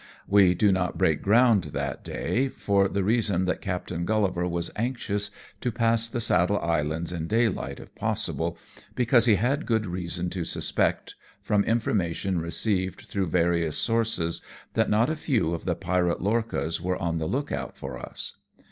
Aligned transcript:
"We 0.27 0.55
do 0.55 0.71
not 0.71 0.97
break 0.97 1.21
ground 1.21 1.65
that 1.75 2.03
day, 2.03 2.47
for 2.47 2.87
the 2.87 3.03
reason 3.03 3.45
that 3.45 3.61
Captain 3.61 4.03
GuUivarwas 4.03 4.71
anxious 4.75 5.29
to 5.59 5.71
pass 5.71 6.09
the 6.09 6.19
Saddle 6.19 6.57
Islands 6.59 7.11
in 7.11 7.27
day 7.27 7.47
light 7.47 7.79
if 7.79 7.93
possible^ 7.93 8.55
because 8.95 9.25
he 9.25 9.35
had 9.35 9.67
good 9.67 9.85
reason 9.85 10.31
to 10.31 10.43
suspect, 10.43 11.13
from 11.43 11.63
information 11.65 12.39
received 12.39 13.01
through 13.01 13.27
various 13.27 13.77
sourceSj 13.77 14.41
that 14.73 14.89
not 14.89 15.11
a 15.11 15.15
few 15.15 15.53
of 15.53 15.65
the 15.65 15.75
pirate 15.75 16.19
lorchas 16.19 16.81
were 16.81 16.97
on 16.99 17.19
the 17.19 17.27
look 17.27 17.51
out 17.51 17.77
for 17.77 17.99
us. 17.99 18.37